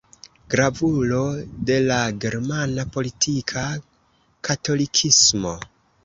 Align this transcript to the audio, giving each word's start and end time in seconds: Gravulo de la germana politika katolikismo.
Gravulo 0.51 1.17
de 1.69 1.75
la 1.89 1.97
germana 2.23 2.85
politika 2.95 3.65
katolikismo. 4.49 5.53